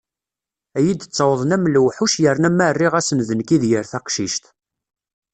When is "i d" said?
3.55-3.63